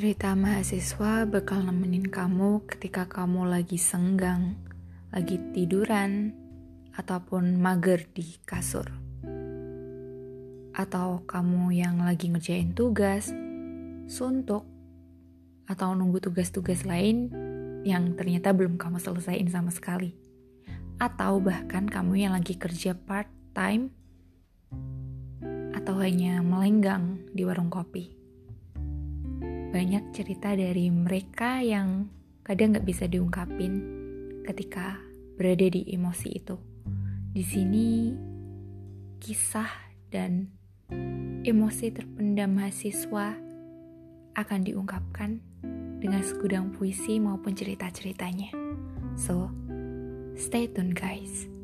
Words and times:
Cerita 0.00 0.32
mahasiswa 0.32 1.28
bakal 1.28 1.60
nemenin 1.60 2.08
kamu 2.08 2.64
ketika 2.64 3.04
kamu 3.04 3.44
lagi 3.44 3.76
senggang, 3.76 4.56
lagi 5.12 5.36
tiduran, 5.52 6.32
ataupun 6.96 7.60
mager 7.60 8.08
di 8.08 8.40
kasur. 8.48 8.88
Atau 10.72 11.28
kamu 11.28 11.76
yang 11.76 12.00
lagi 12.00 12.32
ngerjain 12.32 12.72
tugas, 12.72 13.28
suntuk, 14.08 14.64
atau 15.68 15.92
nunggu 15.92 16.24
tugas-tugas 16.24 16.88
lain 16.88 17.28
yang 17.84 18.16
ternyata 18.16 18.56
belum 18.56 18.80
kamu 18.80 19.04
selesaiin 19.04 19.52
sama 19.52 19.68
sekali. 19.68 20.16
Atau 20.96 21.44
bahkan 21.44 21.84
kamu 21.84 22.24
yang 22.24 22.32
lagi 22.32 22.56
kerja 22.56 22.96
part-time, 22.96 23.92
atau 25.76 26.00
hanya 26.00 26.40
melenggang 26.40 27.20
di 27.36 27.44
warung 27.44 27.68
kopi 27.68 28.19
banyak 29.70 30.10
cerita 30.10 30.50
dari 30.58 30.90
mereka 30.90 31.62
yang 31.62 32.10
kadang 32.42 32.74
nggak 32.74 32.86
bisa 32.86 33.06
diungkapin 33.06 33.78
ketika 34.42 34.98
berada 35.38 35.70
di 35.70 35.86
emosi 35.94 36.28
itu. 36.34 36.58
Di 37.30 37.44
sini 37.46 38.10
kisah 39.22 39.70
dan 40.10 40.50
emosi 41.46 41.86
terpendam 41.94 42.58
mahasiswa 42.58 43.38
akan 44.34 44.60
diungkapkan 44.66 45.38
dengan 46.02 46.22
segudang 46.26 46.74
puisi 46.74 47.22
maupun 47.22 47.54
cerita-ceritanya. 47.54 48.50
So, 49.14 49.54
stay 50.34 50.66
tune 50.66 50.90
guys. 50.96 51.59